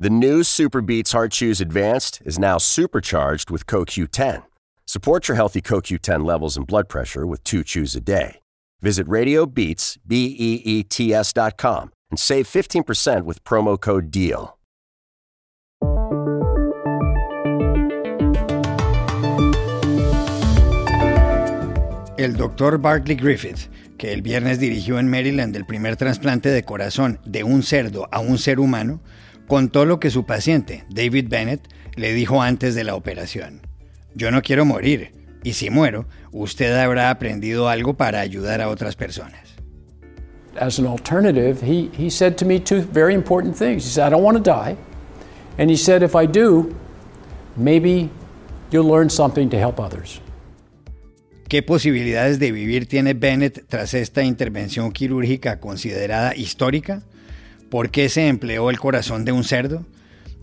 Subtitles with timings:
[0.00, 4.44] The new Super Beats Heart Chews Advanced is now supercharged with CoQ10.
[4.86, 8.38] Support your healthy CoQ10 levels and blood pressure with two chews a day.
[8.80, 14.56] Visit RadioBeats, B-E-E-T-S dot com and save 15% with promo code DEAL.
[22.18, 27.18] El doctor Bartley Griffith, que el viernes dirigió en Maryland el primer trasplante de corazón
[27.24, 29.00] de un cerdo a un ser humano,
[29.48, 33.62] contó lo que su paciente, David Bennett, le dijo antes de la operación.
[34.14, 38.94] Yo no quiero morir, y si muero, usted habrá aprendido algo para ayudar a otras
[38.94, 39.56] personas.
[40.60, 43.84] As an alternative, he, he said to me two very important things.
[43.84, 44.76] He said, I don't want to die.
[45.56, 46.74] And he said, if I do,
[47.56, 48.10] maybe
[48.70, 50.20] you'll learn something to help others.
[51.48, 57.02] ¿Qué posibilidades de vivir tiene Bennett tras esta intervención quirúrgica considerada histórica?
[57.70, 59.84] ¿Por qué se empleó el corazón de un cerdo?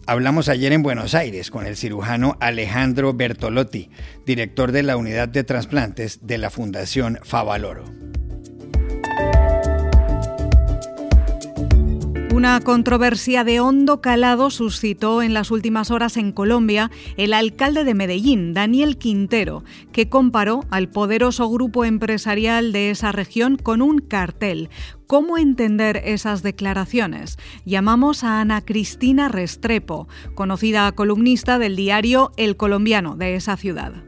[0.06, 3.90] Hablamos ayer en Buenos Aires con el cirujano Alejandro Bertolotti,
[4.28, 7.86] director de la unidad de trasplantes de la Fundación Favaloro.
[12.46, 17.96] Una controversia de hondo calado suscitó en las últimas horas en Colombia el alcalde de
[17.96, 24.70] Medellín, Daniel Quintero, que comparó al poderoso grupo empresarial de esa región con un cartel.
[25.08, 27.40] ¿Cómo entender esas declaraciones?
[27.66, 34.04] Llamamos a Ana Cristina Restrepo, conocida columnista del diario El Colombiano de esa ciudad.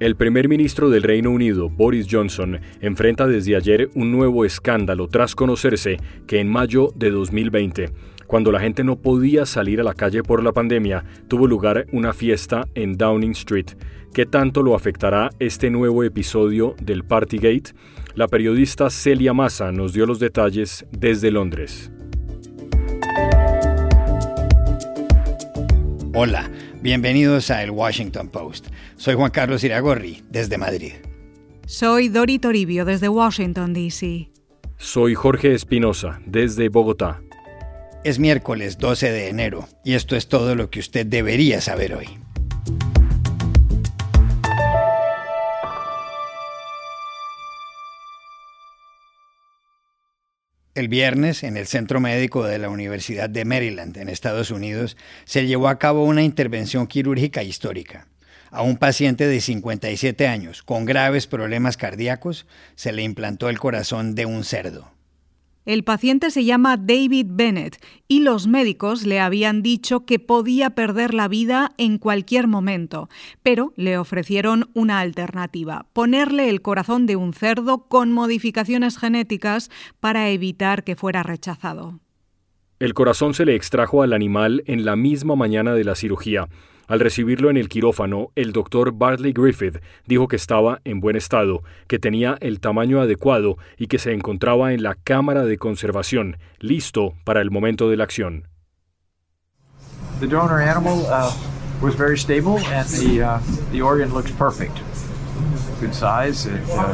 [0.00, 5.34] El primer ministro del Reino Unido, Boris Johnson, enfrenta desde ayer un nuevo escándalo tras
[5.34, 7.90] conocerse que en mayo de 2020,
[8.26, 12.14] cuando la gente no podía salir a la calle por la pandemia, tuvo lugar una
[12.14, 13.72] fiesta en Downing Street.
[14.14, 17.74] ¿Qué tanto lo afectará este nuevo episodio del Partygate?
[18.14, 21.92] La periodista Celia Massa nos dio los detalles desde Londres.
[26.14, 26.50] Hola,
[26.82, 28.68] bienvenidos a El Washington Post.
[28.96, 30.92] Soy Juan Carlos Iragorri, desde Madrid.
[31.66, 34.30] Soy Dori Toribio, desde Washington, D.C.
[34.76, 37.20] Soy Jorge Espinosa, desde Bogotá.
[38.02, 42.18] Es miércoles 12 de enero y esto es todo lo que usted debería saber hoy.
[50.76, 55.48] El viernes, en el Centro Médico de la Universidad de Maryland, en Estados Unidos, se
[55.48, 58.06] llevó a cabo una intervención quirúrgica histórica.
[58.52, 64.14] A un paciente de 57 años con graves problemas cardíacos se le implantó el corazón
[64.14, 64.92] de un cerdo.
[65.66, 67.76] El paciente se llama David Bennett
[68.08, 73.10] y los médicos le habían dicho que podía perder la vida en cualquier momento,
[73.42, 80.30] pero le ofrecieron una alternativa, ponerle el corazón de un cerdo con modificaciones genéticas para
[80.30, 82.00] evitar que fuera rechazado.
[82.78, 86.48] El corazón se le extrajo al animal en la misma mañana de la cirugía.
[86.90, 91.62] Al recibirlo en el quirófano, el doctor Bartley Griffith dijo que estaba en buen estado,
[91.86, 97.14] que tenía el tamaño adecuado y que se encontraba en la cámara de conservación, listo
[97.22, 98.48] para el momento de la acción.
[100.18, 101.32] The donor animal uh,
[101.80, 103.38] was very stable and the, uh,
[103.70, 104.76] the organ looks perfect.
[105.80, 106.46] Good size.
[106.46, 106.92] It, uh,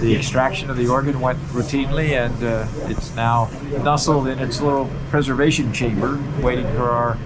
[0.00, 3.50] the extraction of the organ went routinely and uh, it's now
[3.82, 7.18] nestled in its little preservation chamber waiting for our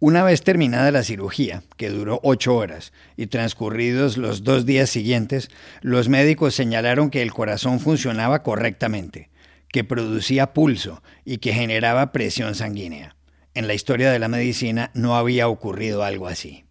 [0.00, 5.50] una vez terminada la cirugía, que duró ocho horas, y transcurridos los dos días siguientes,
[5.80, 9.30] los médicos señalaron que el corazón funcionaba correctamente,
[9.72, 13.16] que producía pulso y que generaba presión sanguínea.
[13.54, 16.67] En la historia de la medicina no había ocurrido algo así.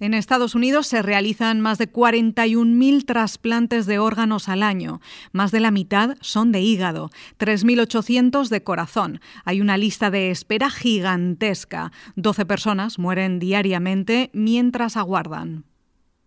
[0.00, 5.00] En Estados Unidos se realizan más de 41.000 trasplantes de órganos al año.
[5.32, 9.20] Más de la mitad son de hígado, 3.800 de corazón.
[9.44, 11.92] Hay una lista de espera gigantesca.
[12.16, 15.64] 12 personas mueren diariamente mientras aguardan.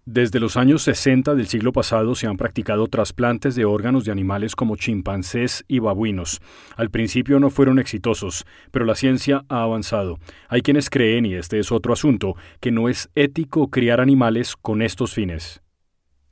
[0.10, 4.56] Desde los años 60 del siglo pasado se han practicado trasplantes de órganos de animales
[4.56, 6.40] como chimpancés y babuinos.
[6.78, 10.18] Al principio no fueron exitosos, pero la ciencia ha avanzado.
[10.48, 14.82] Hay quienes creen, y este es otro asunto, que no es ético criar animales con
[14.82, 15.62] estos fines.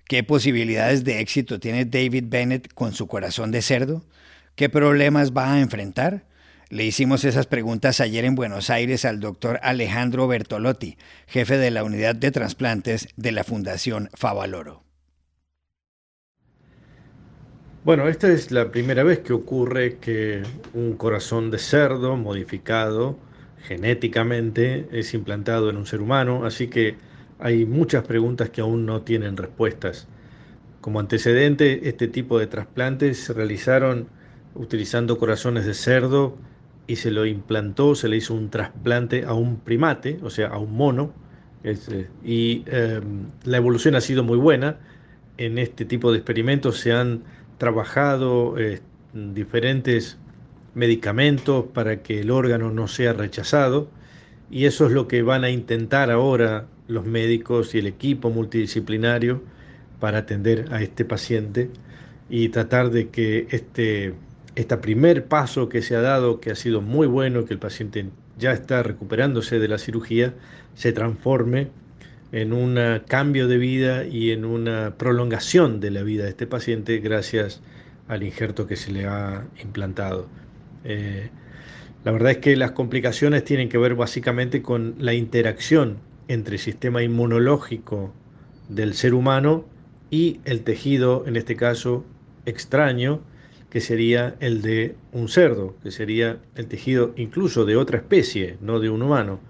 [0.08, 4.06] ¿Qué posibilidades de éxito tiene David Bennett con su corazón de cerdo?
[4.56, 6.24] ¿Qué problemas va a enfrentar?
[6.70, 10.98] Le hicimos esas preguntas ayer en Buenos Aires al doctor Alejandro Bertolotti,
[11.28, 14.84] jefe de la unidad de trasplantes de la Fundación Favaloro.
[17.84, 20.42] Bueno, esta es la primera vez que ocurre que
[20.74, 23.20] un corazón de cerdo modificado
[23.62, 26.96] genéticamente es implantado en un ser humano, así que
[27.38, 30.08] hay muchas preguntas que aún no tienen respuestas.
[30.82, 34.08] Como antecedente, este tipo de trasplantes se realizaron
[34.56, 36.40] utilizando corazones de cerdo
[36.88, 40.58] y se lo implantó, se le hizo un trasplante a un primate, o sea, a
[40.58, 41.14] un mono,
[41.64, 44.78] eh, y em, la evolución ha sido muy buena.
[45.38, 47.24] En este tipo de experimentos se han
[47.58, 48.82] trabajado eh,
[49.14, 50.18] diferentes
[50.76, 53.90] medicamentos para que el órgano no sea rechazado
[54.50, 59.42] y eso es lo que van a intentar ahora los médicos y el equipo multidisciplinario
[60.00, 61.72] para atender a este paciente
[62.30, 64.14] y tratar de que este,
[64.56, 68.10] este primer paso que se ha dado, que ha sido muy bueno, que el paciente
[68.38, 70.34] ya está recuperándose de la cirugía,
[70.76, 71.70] se transforme
[72.32, 77.00] en un cambio de vida y en una prolongación de la vida de este paciente
[77.00, 77.62] gracias
[78.08, 80.28] al injerto que se le ha implantado.
[80.84, 81.30] Eh,
[82.04, 85.98] la verdad es que las complicaciones tienen que ver básicamente con la interacción
[86.28, 88.14] entre el sistema inmunológico
[88.70, 89.66] del ser humano
[90.12, 92.06] y el tejido, en este caso
[92.46, 93.22] extraño,
[93.76, 98.80] que sería el de un cerdo, que sería el tejido incluso de otra especie, no
[98.80, 99.42] de un humano.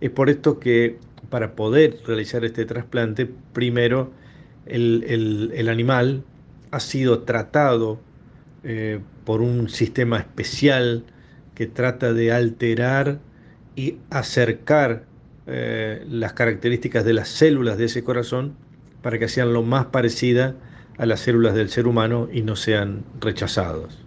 [0.00, 0.96] Es por esto que
[1.28, 4.12] para poder realizar este trasplante, primero
[4.64, 6.24] el, animal
[6.70, 8.00] ha sido tratado
[8.64, 11.04] eh, por un sistema especial
[11.54, 13.20] que trata de alterar
[13.76, 15.04] y acercar
[15.46, 18.54] eh, las características de las células de ese corazón
[19.02, 20.54] para que sean lo más parecidas
[21.00, 23.98] a las células del ser humano y no sean rechazados.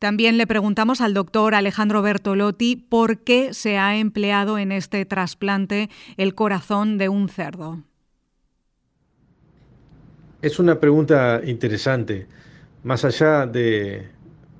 [0.00, 5.88] También le preguntamos al doctor Alejandro Bertolotti por qué se ha empleado en este trasplante
[6.16, 7.78] el corazón de un cerdo.
[10.42, 12.26] Es una pregunta interesante.
[12.82, 14.08] Más allá de,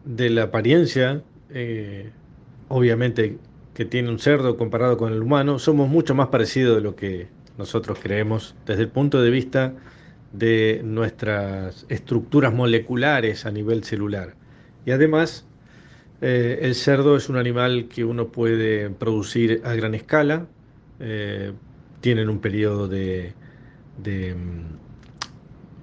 [0.05, 1.21] la apariencia,
[1.51, 2.13] eh,
[2.69, 3.39] obviamente
[3.75, 7.27] que tiene un cerdo comparado con el humano, somos mucho más parecidos de lo que
[7.59, 9.75] nosotros creemos desde el punto de vista
[10.33, 14.35] de nuestras estructuras moleculares a nivel celular.
[14.87, 15.47] Y además,
[16.21, 20.47] eh, el cerdo es un animal que uno puede producir a gran escala,
[21.01, 21.53] eh,
[22.01, 23.35] tienen un periodo de,
[24.05, 24.79] mm,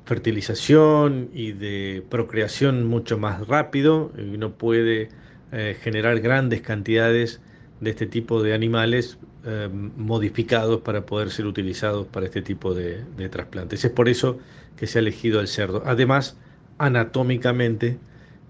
[0.05, 5.09] fertilización y de procreación mucho más rápido, uno puede
[5.51, 7.41] eh, generar grandes cantidades
[7.79, 13.05] de este tipo de animales eh, modificados para poder ser utilizados para este tipo de,
[13.05, 13.85] de trasplantes.
[13.85, 14.39] Es por eso
[14.75, 15.83] que se ha elegido el cerdo.
[15.85, 16.37] Además,
[16.77, 18.01] anatómicamente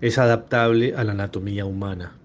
[0.01, 2.18] es adaptable a la anatomía humana.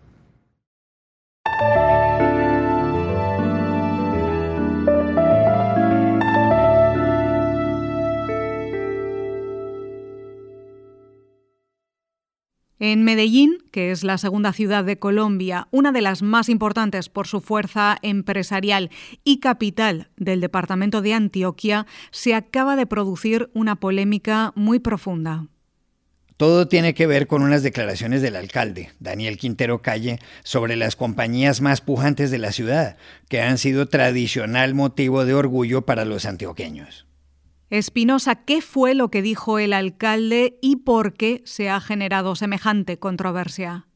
[12.87, 17.27] En Medellín, que es la segunda ciudad de Colombia, una de las más importantes por
[17.27, 18.91] su fuerza empresarial
[19.25, 25.47] y capital del departamento de Antioquia, se acaba de producir una polémica muy profunda.
[26.37, 31.63] Todo tiene que ver con unas declaraciones del alcalde, Daniel Quintero Calle, sobre las compañías
[31.63, 32.99] más pujantes de la ciudad,
[33.31, 37.07] que han sido tradicional motivo de orgullo para los antioqueños.
[37.71, 42.99] Espinosa, ¿qué fue lo que dijo el alcalde y por qué se ha generado semejante
[42.99, 43.87] controversia?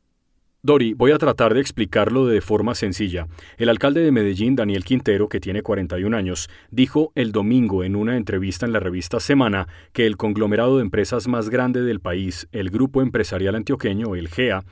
[0.61, 3.29] Dori, voy a tratar de explicarlo de forma sencilla.
[3.59, 8.17] El alcalde de Medellín, Daniel Quintero, que tiene 41 años, dijo el domingo en una
[8.17, 12.71] entrevista en la revista Semana que el conglomerado de empresas más grande del país, el
[12.71, 14.65] Grupo Empresarial Antioqueño, el GEA,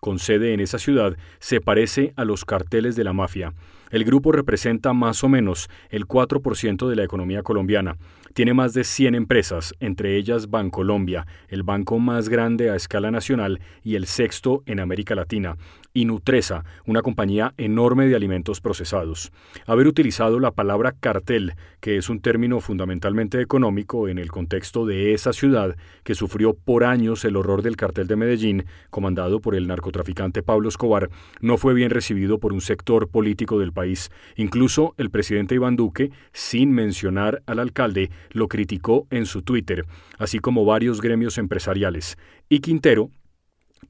[0.00, 3.52] con sede en esa ciudad, se parece a los carteles de la mafia.
[3.90, 7.96] El grupo representa más o menos el 4% de la economía colombiana.
[8.34, 13.60] Tiene más de 100 empresas, entre ellas Bancolombia, el banco más grande a escala nacional
[13.84, 15.56] y el sexto en América Latina,
[15.94, 19.32] y Nutresa, una compañía enorme de alimentos procesados.
[19.64, 25.14] Haber utilizado la palabra cartel, que es un término fundamentalmente económico en el contexto de
[25.14, 29.68] esa ciudad que sufrió por años el horror del cartel de Medellín, comandado por el
[29.68, 31.10] narcotraficante Pablo Escobar,
[31.40, 34.10] no fue bien recibido por un sector político del país.
[34.34, 39.86] Incluso el presidente Iván Duque, sin mencionar al alcalde, lo criticó en su Twitter,
[40.18, 42.18] así como varios gremios empresariales.
[42.48, 43.10] Y Quintero,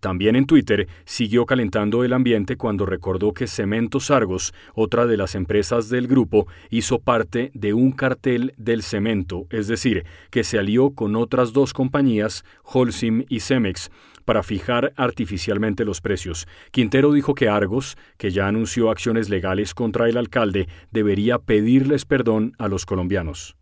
[0.01, 5.35] también en Twitter siguió calentando el ambiente cuando recordó que Cementos Argos, otra de las
[5.35, 10.91] empresas del grupo, hizo parte de un cartel del cemento, es decir, que se alió
[10.91, 13.91] con otras dos compañías, Holcim y Cemex,
[14.25, 16.47] para fijar artificialmente los precios.
[16.71, 22.53] Quintero dijo que Argos, que ya anunció acciones legales contra el alcalde, debería pedirles perdón
[22.59, 23.57] a los colombianos.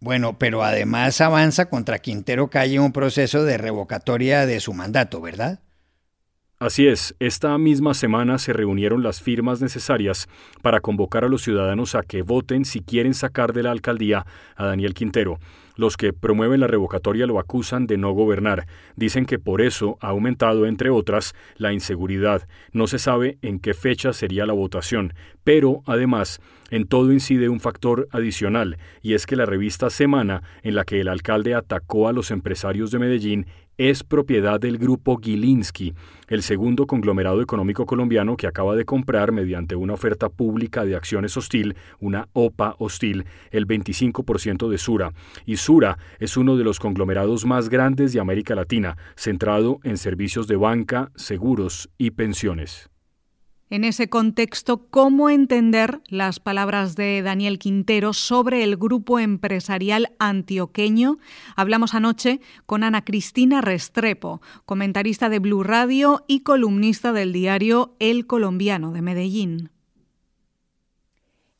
[0.00, 5.60] Bueno, pero además avanza contra Quintero Calle un proceso de revocatoria de su mandato, ¿verdad?
[6.60, 10.28] Así es, esta misma semana se reunieron las firmas necesarias
[10.60, 14.26] para convocar a los ciudadanos a que voten si quieren sacar de la alcaldía
[14.56, 15.38] a Daniel Quintero.
[15.76, 18.66] Los que promueven la revocatoria lo acusan de no gobernar.
[18.96, 22.48] Dicen que por eso ha aumentado, entre otras, la inseguridad.
[22.72, 25.14] No se sabe en qué fecha sería la votación,
[25.44, 30.74] pero además en todo incide un factor adicional, y es que la revista Semana, en
[30.74, 33.46] la que el alcalde atacó a los empresarios de Medellín,
[33.78, 35.94] es propiedad del grupo Gilinski,
[36.26, 41.36] el segundo conglomerado económico colombiano que acaba de comprar mediante una oferta pública de acciones
[41.36, 45.12] hostil, una OPA hostil, el 25% de Sura.
[45.46, 50.48] Y Sura es uno de los conglomerados más grandes de América Latina, centrado en servicios
[50.48, 52.90] de banca, seguros y pensiones.
[53.70, 61.18] En ese contexto, ¿cómo entender las palabras de Daniel Quintero sobre el grupo empresarial antioqueño?
[61.54, 68.26] Hablamos anoche con Ana Cristina Restrepo, comentarista de Blue Radio y columnista del diario El
[68.26, 69.70] Colombiano de Medellín.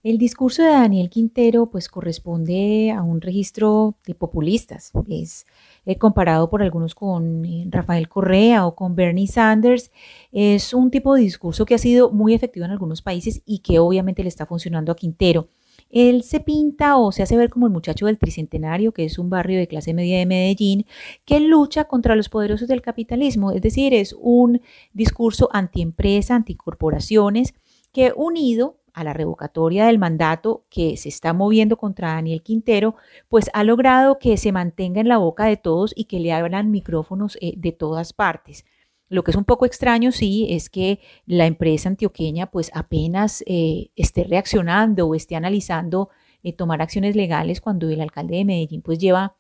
[0.09, 4.91] El discurso de Daniel Quintero pues corresponde a un registro de populistas.
[5.07, 5.45] Es
[5.85, 9.91] eh, comparado por algunos con eh, Rafael Correa o con Bernie Sanders.
[10.33, 13.81] Es un tipo de discurso que ha sido muy efectivo en algunos países y que
[13.81, 15.51] obviamente le está funcionando a Quintero.
[15.91, 19.29] Él se pinta o se hace ver como el muchacho del Tricentenario, que es un
[19.29, 20.87] barrio de clase media de Medellín,
[21.27, 23.53] que lucha contra los poderosos del capitalismo.
[23.53, 24.63] Es decir, es un
[24.95, 27.53] discurso antiempresa, anticorporaciones,
[27.93, 32.97] que unido a la revocatoria del mandato que se está moviendo contra Daniel Quintero,
[33.29, 36.71] pues ha logrado que se mantenga en la boca de todos y que le abran
[36.71, 38.65] micrófonos eh, de todas partes.
[39.09, 43.91] Lo que es un poco extraño, sí, es que la empresa antioqueña pues apenas eh,
[43.97, 46.11] esté reaccionando o esté analizando
[46.43, 49.37] eh, tomar acciones legales cuando el alcalde de Medellín pues lleva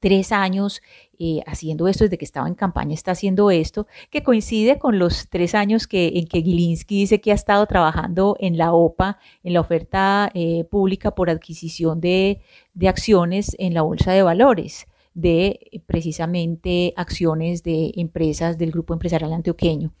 [0.00, 0.80] tres años
[1.18, 5.28] eh, haciendo esto, desde que estaba en campaña está haciendo esto, que coincide con los
[5.28, 9.54] tres años que, en que Gilinski dice que ha estado trabajando en la OPA, en
[9.54, 12.40] la oferta eh, pública por adquisición de,
[12.86, 19.32] acciones en la Bolsa de Valores de eh, precisamente acciones de empresas del Grupo Empresarial
[19.32, 19.92] Antioqueño.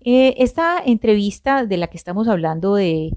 [0.00, 3.12] esta entrevista de la que estamos hablando de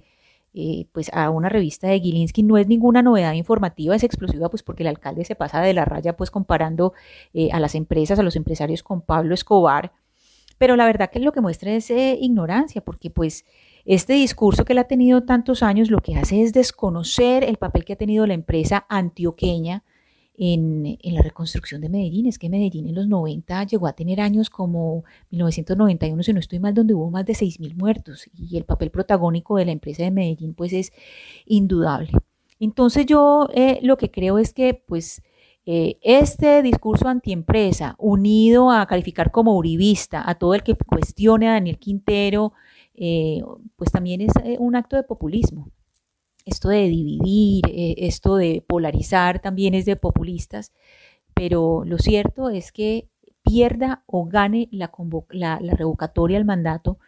[0.54, 4.64] eh, pues a una revista de Gilinski no es ninguna novedad informativa, es explosiva pues
[4.64, 6.94] porque el alcalde se pasa de la raya pues comparando
[7.34, 9.94] eh, a las empresas, a los empresarios con Pablo Escobar,
[10.58, 13.46] pero la verdad que lo que muestra es eh, ignorancia porque pues
[13.86, 17.86] este discurso que él ha tenido tantos años lo que hace es desconocer el papel
[17.86, 19.84] que ha tenido la empresa antioqueña
[20.44, 22.26] en, la reconstrucción de Medellín.
[22.26, 26.60] Es que Medellín en los 90 llegó a tener años como 1991, si no estoy
[26.60, 30.10] mal, donde hubo más de 6.000 muertos y el papel protagónico de la empresa de
[30.10, 30.92] Medellín pues es
[31.46, 32.12] indudable.
[32.60, 35.22] Entonces yo eh, lo que creo es que pues
[35.68, 41.54] eh, este discurso antiempresa, unido a calificar como uribista a todo el que cuestione a
[41.54, 42.54] Daniel Quintero,
[42.96, 43.44] eh,
[43.76, 45.70] pues también es un acto de populismo
[46.46, 50.72] esto de dividir, eh, esto de polarizar también es de populistas,
[51.34, 53.08] pero lo cierto es que
[53.44, 54.92] pierda o gane la,
[55.30, 57.00] la, la revocatoria al mandato,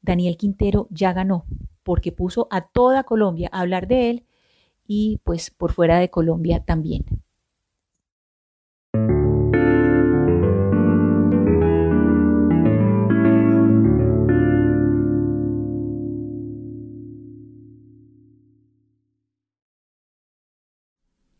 [0.00, 1.44] Daniel Quintero ya ganó,
[1.82, 4.26] porque puso a toda Colombia a hablar de él
[4.86, 7.04] y pues por fuera de Colombia también.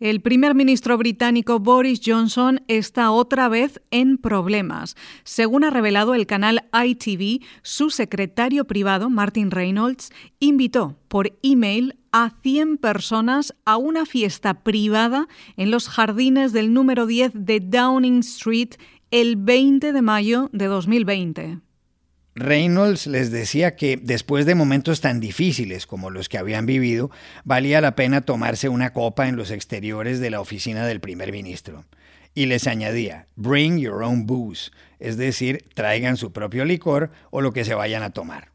[0.02, 4.96] El primer ministro británico Boris Johnson está otra vez en problemas.
[5.22, 12.32] Según ha revelado el canal ITV, su secretario privado, Martin Reynolds, invitó por email a
[12.42, 18.70] 100 personas a una fiesta privada en los jardines del número 10 de Downing Street
[19.12, 21.60] el 20 de mayo de 2020.
[22.34, 27.10] Reynolds les decía que después de momentos tan difíciles como los que habían vivido,
[27.44, 31.84] valía la pena tomarse una copa en los exteriores de la oficina del primer ministro.
[32.34, 37.52] Y les añadía, bring your own booze, es decir, traigan su propio licor o lo
[37.52, 38.51] que se vayan a tomar.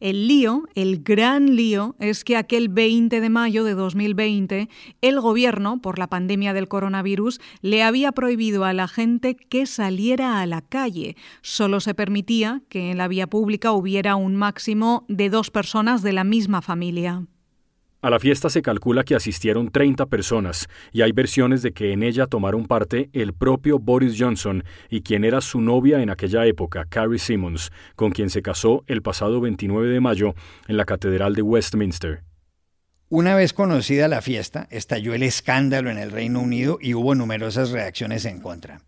[0.00, 4.68] El lío, el gran lío, es que aquel 20 de mayo de 2020
[5.00, 10.40] el gobierno, por la pandemia del coronavirus, le había prohibido a la gente que saliera
[10.40, 11.16] a la calle.
[11.42, 16.12] Solo se permitía que en la vía pública hubiera un máximo de dos personas de
[16.12, 17.26] la misma familia.
[18.00, 22.04] A la fiesta se calcula que asistieron 30 personas y hay versiones de que en
[22.04, 26.84] ella tomaron parte el propio Boris Johnson y quien era su novia en aquella época,
[26.88, 30.34] Carrie Simmons, con quien se casó el pasado 29 de mayo
[30.68, 32.27] en la Catedral de Westminster.
[33.10, 37.70] Una vez conocida la fiesta, estalló el escándalo en el Reino Unido y hubo numerosas
[37.70, 38.82] reacciones en contra.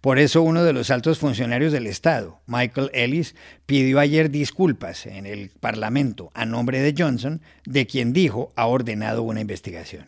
[0.00, 3.34] Por eso uno de los altos funcionarios del Estado, Michael Ellis,
[3.66, 9.22] pidió ayer disculpas en el Parlamento a nombre de Johnson, de quien dijo ha ordenado
[9.22, 10.06] una investigación.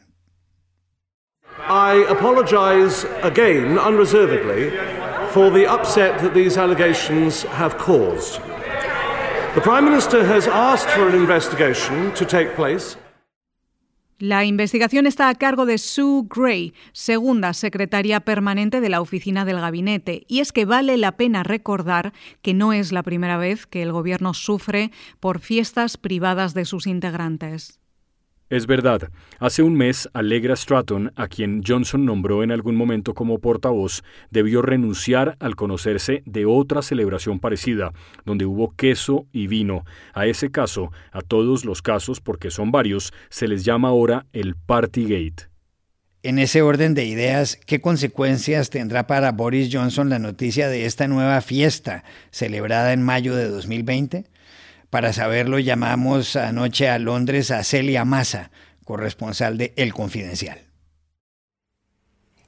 [1.68, 4.70] I apologize again, unreservedly,
[5.30, 8.40] for the upset that these allegations have caused.
[9.54, 12.96] The Prime Minister has asked for an investigation to take place.
[14.20, 19.60] La investigación está a cargo de Sue Gray, segunda secretaria permanente de la oficina del
[19.60, 23.80] gabinete, y es que vale la pena recordar que no es la primera vez que
[23.80, 27.78] el gobierno sufre por fiestas privadas de sus integrantes.
[28.50, 33.40] Es verdad, hace un mes Allegra Stratton, a quien Johnson nombró en algún momento como
[33.40, 37.92] portavoz, debió renunciar al conocerse de otra celebración parecida,
[38.24, 39.84] donde hubo queso y vino.
[40.14, 44.56] A ese caso, a todos los casos, porque son varios, se les llama ahora el
[44.56, 45.50] Partygate.
[46.22, 51.06] En ese orden de ideas, ¿qué consecuencias tendrá para Boris Johnson la noticia de esta
[51.06, 54.24] nueva fiesta celebrada en mayo de 2020?
[54.90, 58.50] Para saberlo llamamos anoche a Londres a Celia Massa,
[58.84, 60.60] corresponsal de El Confidencial.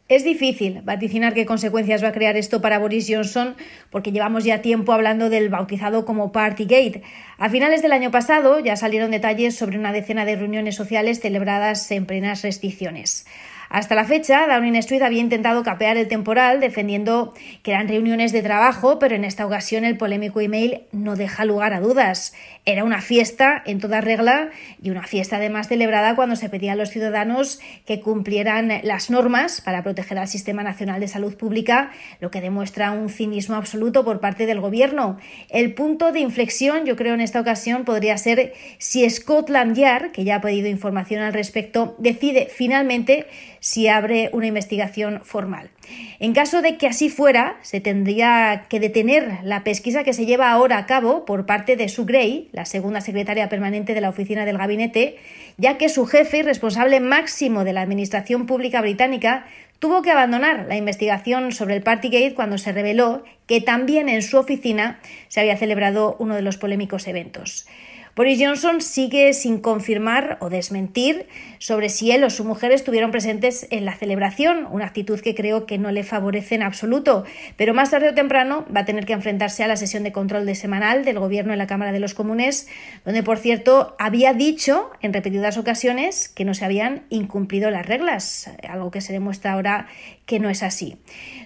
[0.08, 3.54] Es difícil vaticinar qué consecuencias va a crear esto para Boris Johnson
[3.90, 7.02] porque llevamos ya tiempo hablando del bautizado como Partygate.
[7.38, 11.88] A finales del año pasado ya salieron detalles sobre una decena de reuniones sociales celebradas
[11.92, 13.24] en plenas restricciones.
[13.70, 18.42] Hasta la fecha, Downing Street había intentado capear el temporal defendiendo que eran reuniones de
[18.42, 22.34] trabajo, pero en esta ocasión el polémico email no deja lugar a dudas.
[22.64, 24.50] Era una fiesta en toda regla
[24.82, 29.60] y una fiesta además celebrada cuando se pedía a los ciudadanos que cumplieran las normas
[29.60, 34.18] para proteger al Sistema Nacional de Salud Pública, lo que demuestra un cinismo absoluto por
[34.18, 35.16] parte del Gobierno.
[35.48, 40.24] El punto de inflexión, yo creo, en esta ocasión podría ser si Scotland Yard, que
[40.24, 43.28] ya ha pedido información al respecto, decide finalmente
[43.60, 45.70] si abre una investigación formal.
[46.18, 50.50] En caso de que así fuera, se tendría que detener la pesquisa que se lleva
[50.50, 54.44] ahora a cabo por parte de Sue Gray, la segunda secretaria permanente de la oficina
[54.44, 55.18] del gabinete,
[55.56, 59.46] ya que su jefe y responsable máximo de la administración pública británica
[59.78, 64.38] tuvo que abandonar la investigación sobre el Partygate cuando se reveló que también en su
[64.38, 67.66] oficina se había celebrado uno de los polémicos eventos.
[68.14, 71.26] Boris Johnson sigue sin confirmar o desmentir
[71.60, 75.66] sobre si él o su mujer estuvieron presentes en la celebración, una actitud que creo
[75.66, 77.24] que no le favorece en absoluto,
[77.56, 80.46] pero más tarde o temprano va a tener que enfrentarse a la sesión de control
[80.46, 82.66] de semanal del Gobierno en la Cámara de los Comunes,
[83.04, 88.50] donde, por cierto, había dicho en repetidas ocasiones que no se habían incumplido las reglas,
[88.66, 89.86] algo que se demuestra ahora
[90.24, 90.96] que no es así.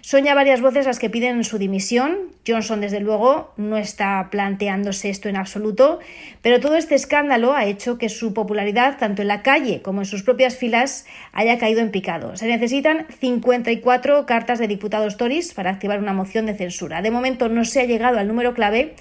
[0.02, 2.34] Son ya varias voces las que piden su dimisión.
[2.46, 5.98] Johnson, desde luego, no está planteándose esto en absoluto,
[6.42, 10.03] pero todo este escándalo ha hecho que su popularidad, tanto en la calle como en
[10.06, 12.36] sus propias filas, haya caído en picado.
[12.36, 17.02] Se necesitan 54 cartas de diputados Tories para activar una moción de censura.
[17.02, 18.94] De momento no se ha llegado al número clave,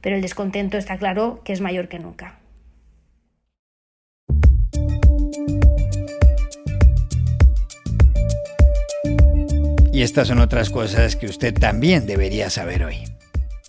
[0.00, 2.38] pero el descontento está claro que es mayor que nunca.
[9.92, 13.19] Y estas son otras cosas que usted también debería saber hoy.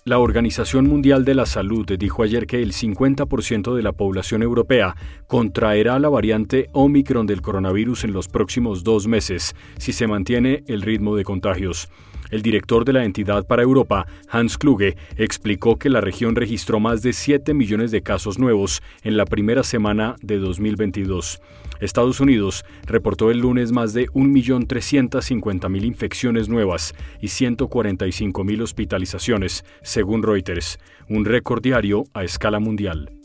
[0.04, 4.96] La Organización Mundial de la Salud dijo ayer que el 50% de la población europea
[5.28, 10.82] contraerá la variante Omicron del coronavirus en los próximos dos meses si se mantiene el
[10.82, 11.88] ritmo de contagios.
[12.32, 17.02] El director de la entidad para Europa, Hans Kluge, explicó que la región registró más
[17.02, 21.40] de 7 millones de casos nuevos en la primera semana de 2022.
[21.82, 30.78] Estados Unidos reportó el lunes más de 1.350.000 infecciones nuevas y 145.000 hospitalizaciones, según Reuters,
[31.10, 33.21] un récord diario a escala mundial.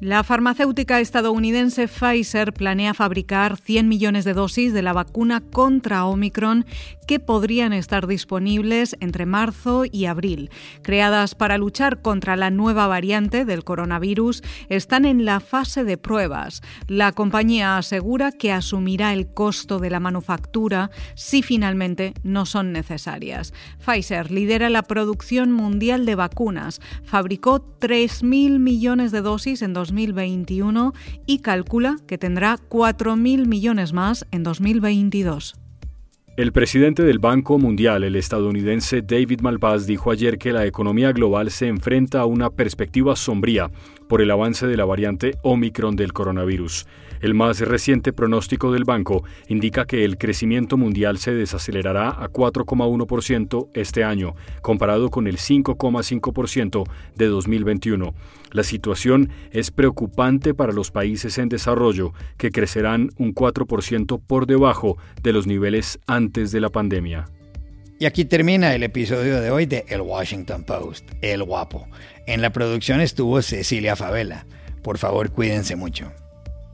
[0.00, 6.66] La farmacéutica estadounidense Pfizer planea fabricar 100 millones de dosis de la vacuna contra Omicron
[7.08, 10.50] que podrían estar disponibles entre marzo y abril.
[10.82, 16.60] Creadas para luchar contra la nueva variante del coronavirus, están en la fase de pruebas.
[16.86, 23.52] La compañía asegura que asumirá el costo de la manufactura si finalmente no son necesarias.
[23.84, 26.80] Pfizer lidera la producción mundial de vacunas.
[27.02, 30.92] Fabricó 3.000 millones de dosis en 2021
[31.26, 35.54] y calcula que tendrá 4.000 millones más en 2022.
[36.36, 41.50] El presidente del Banco Mundial, el estadounidense David Malpass, dijo ayer que la economía global
[41.50, 43.72] se enfrenta a una perspectiva sombría
[44.08, 46.86] por el avance de la variante Omicron del coronavirus.
[47.20, 53.70] El más reciente pronóstico del banco indica que el crecimiento mundial se desacelerará a 4,1%
[53.74, 56.84] este año, comparado con el 5,5%
[57.16, 58.14] de 2021.
[58.52, 64.96] La situación es preocupante para los países en desarrollo, que crecerán un 4% por debajo
[65.22, 67.26] de los niveles antes de la pandemia.
[68.00, 71.88] Y aquí termina el episodio de hoy de El Washington Post, El Guapo.
[72.26, 74.46] En la producción estuvo Cecilia Favela.
[74.82, 76.12] Por favor, cuídense mucho.